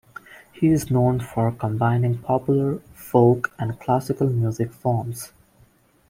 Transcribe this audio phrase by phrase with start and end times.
[0.51, 5.31] He is known for combining popular, folk, and classical music forms.